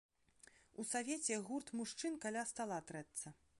[0.83, 3.27] У савеце гурт мужчын каля стала трэцца.